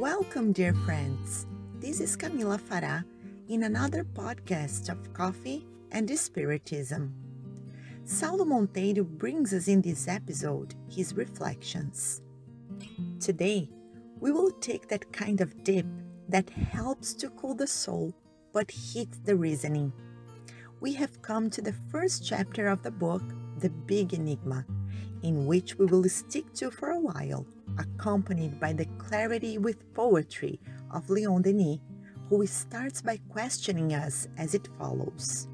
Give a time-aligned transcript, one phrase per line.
[0.00, 1.46] Welcome, dear friends.
[1.78, 3.04] This is Camila Farah
[3.50, 7.12] in another podcast of coffee and spiritism.
[8.06, 12.22] Saulo Monteiro brings us in this episode his reflections.
[13.20, 13.68] Today,
[14.20, 15.84] we will take that kind of dip
[16.30, 18.14] that helps to cool the soul
[18.54, 19.92] but hits the reasoning.
[20.80, 23.22] We have come to the first chapter of the book,
[23.58, 24.64] The Big Enigma,
[25.22, 27.46] in which we will stick to for a while
[27.78, 30.58] accompanied by the clarity with poetry
[30.90, 31.78] of Leon Denis,
[32.28, 35.48] who starts by questioning us as it follows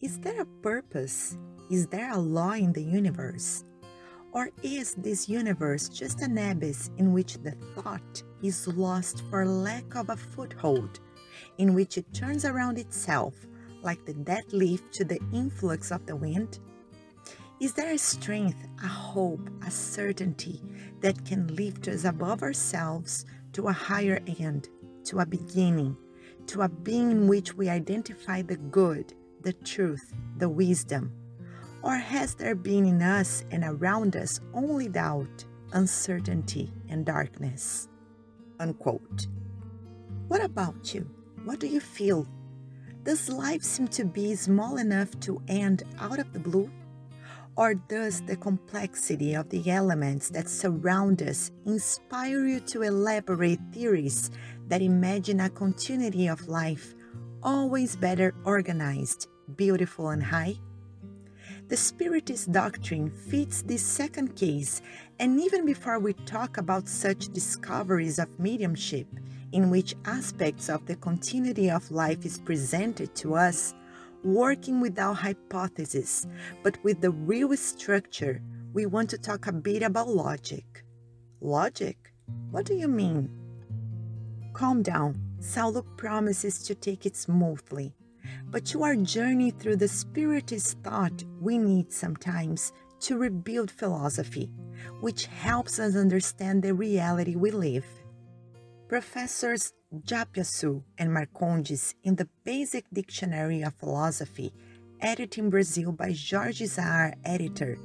[0.00, 1.38] Is there a purpose?
[1.70, 3.64] Is there a law in the universe?
[4.32, 9.94] Or is this universe just an abyss in which the thought is lost for lack
[9.94, 11.00] of a foothold,
[11.58, 13.34] in which it turns around itself
[13.82, 16.58] like the dead leaf to the influx of the wind?
[17.60, 20.60] Is there a strength, a hope, a certainty
[21.00, 24.68] that can lift us above ourselves to a higher end,
[25.04, 25.96] to a beginning,
[26.48, 31.12] to a being in which we identify the good, the truth, the wisdom?
[31.82, 37.88] Or has there been in us and around us only doubt, uncertainty, and darkness?
[38.58, 39.28] Unquote.
[40.26, 41.08] What about you?
[41.44, 42.26] What do you feel?
[43.04, 46.70] Does life seem to be small enough to end out of the blue?
[47.56, 54.32] Or does the complexity of the elements that surround us inspire you to elaborate theories
[54.66, 56.94] that imagine a continuity of life,
[57.42, 60.56] always better organized, beautiful, and high?
[61.68, 64.82] The Spiritist doctrine fits this second case,
[65.20, 69.06] and even before we talk about such discoveries of mediumship,
[69.52, 73.74] in which aspects of the continuity of life is presented to us,
[74.24, 76.26] working without hypothesis,
[76.62, 78.40] but with the real structure,
[78.72, 80.84] we want to talk a bit about logic.
[81.40, 81.96] Logic?
[82.50, 83.30] What do you mean?
[84.54, 85.20] Calm down.
[85.40, 87.94] Saulo promises to take it smoothly.
[88.46, 94.50] But to our journey through the spiritist thought, we need sometimes to rebuild philosophy,
[95.00, 97.84] which helps us understand the reality we live.
[98.94, 99.72] Professors
[100.06, 104.52] Japiassu and Marcondes in the Basic Dictionary of Philosophy,
[105.00, 107.76] edited in Brazil by Jorge Zahar, editor,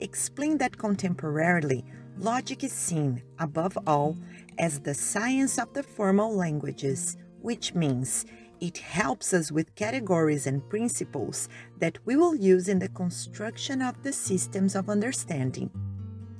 [0.00, 1.84] explain that contemporarily,
[2.16, 4.16] logic is seen, above all,
[4.56, 8.24] as the science of the formal languages, which means
[8.62, 14.02] it helps us with categories and principles that we will use in the construction of
[14.02, 15.68] the systems of understanding,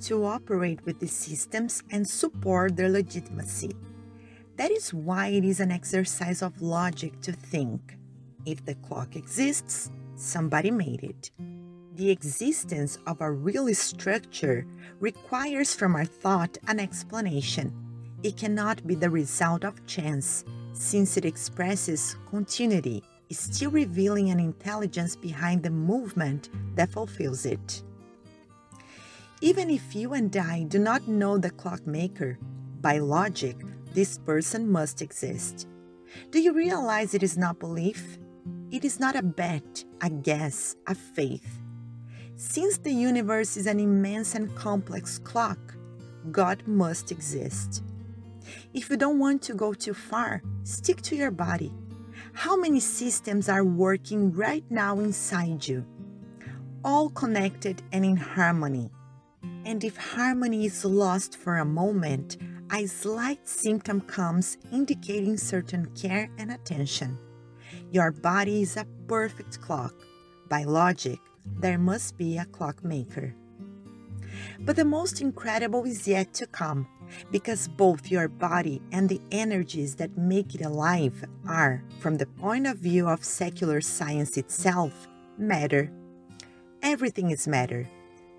[0.01, 3.69] to operate with these systems and support their legitimacy.
[4.57, 7.97] That is why it is an exercise of logic to think.
[8.45, 11.31] If the clock exists, somebody made it.
[11.95, 14.65] The existence of a real structure
[14.99, 17.73] requires from our thought an explanation.
[18.23, 25.15] It cannot be the result of chance, since it expresses continuity, still revealing an intelligence
[25.15, 27.83] behind the movement that fulfills it.
[29.41, 32.37] Even if you and I do not know the clockmaker,
[32.81, 33.57] by logic,
[33.95, 35.67] this person must exist.
[36.29, 38.17] Do you realize it is not belief?
[38.69, 41.59] It is not a bet, a guess, a faith.
[42.35, 45.77] Since the universe is an immense and complex clock,
[46.29, 47.83] God must exist.
[48.73, 51.71] If you don't want to go too far, stick to your body.
[52.33, 55.85] How many systems are working right now inside you?
[56.83, 58.91] All connected and in harmony.
[59.63, 62.37] And if harmony is lost for a moment,
[62.71, 67.17] a slight symptom comes indicating certain care and attention.
[67.91, 69.93] Your body is a perfect clock.
[70.49, 71.19] By logic,
[71.59, 73.35] there must be a clockmaker.
[74.59, 76.87] But the most incredible is yet to come,
[77.31, 82.67] because both your body and the energies that make it alive are, from the point
[82.67, 85.07] of view of secular science itself,
[85.37, 85.91] matter.
[86.81, 87.87] Everything is matter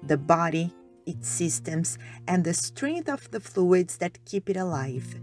[0.02, 0.73] the body,
[1.06, 5.19] its systems, and the strength of the fluids that keep it alive.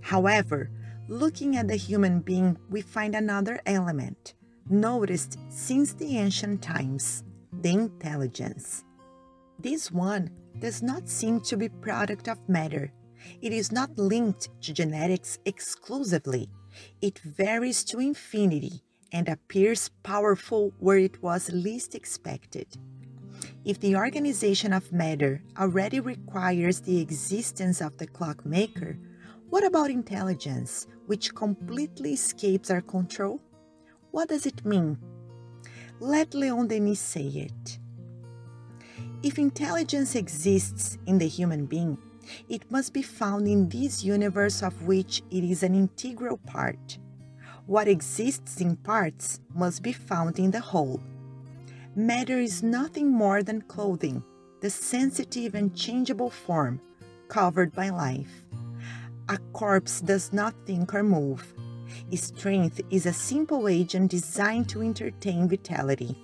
[0.00, 0.70] However,
[1.08, 4.34] looking at the human being, we find another element,
[4.68, 7.22] noticed since the ancient times
[7.52, 8.84] the intelligence.
[9.58, 12.92] This one does not seem to be product of matter.
[13.40, 16.48] It is not linked to genetics exclusively.
[17.00, 22.66] It varies to infinity and appears powerful where it was least expected.
[23.64, 28.98] If the organization of matter already requires the existence of the clockmaker,
[29.48, 33.40] what about intelligence, which completely escapes our control?
[34.10, 34.98] What does it mean?
[35.98, 37.78] Let Leon Denis say it.
[39.22, 41.96] If intelligence exists in the human being,
[42.48, 46.98] It must be found in this universe of which it is an integral part.
[47.66, 51.00] What exists in parts must be found in the whole.
[51.96, 54.24] Matter is nothing more than clothing,
[54.60, 56.80] the sensitive and changeable form
[57.28, 58.44] covered by life.
[59.28, 61.54] A corpse does not think or move.
[62.12, 66.18] Strength is a simple agent designed to entertain vitality.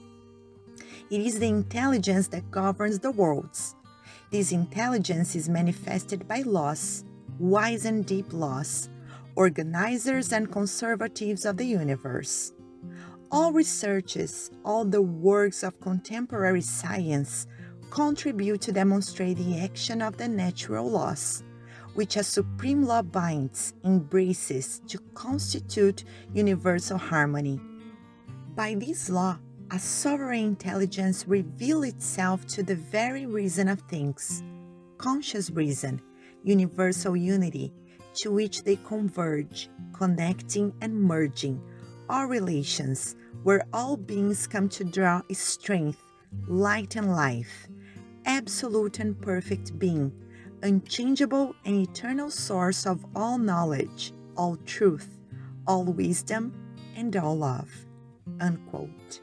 [1.09, 3.77] It is the intelligence that governs the worlds.
[4.33, 7.05] This intelligence is manifested by laws,
[7.39, 8.89] wise and deep laws,
[9.37, 12.53] organizers and conservatives of the universe.
[13.33, 17.47] All researches, all the works of contemporary science
[17.91, 21.45] contribute to demonstrate the action of the natural laws,
[21.95, 26.03] which a supreme law binds, embraces to constitute
[26.35, 27.61] universal harmony.
[28.57, 29.39] By this law,
[29.71, 34.43] a sovereign intelligence reveals itself to the very reason of things,
[34.99, 36.03] conscious reason,
[36.43, 37.73] universal unity,
[38.15, 41.63] to which they converge, connecting and merging
[42.11, 43.15] all relations,
[43.45, 46.03] where all beings come to draw strength,
[46.49, 47.69] light, and life,
[48.27, 50.13] absolute and perfect being,
[50.65, 55.21] unchangeable and eternal source of all knowledge, all truth,
[55.69, 56.53] all wisdom,
[56.97, 57.71] and all love.
[58.41, 59.21] Unquote.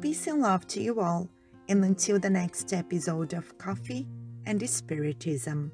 [0.00, 1.28] Peace and love to you all,
[1.68, 4.06] and until the next episode of Coffee
[4.46, 5.72] and Spiritism.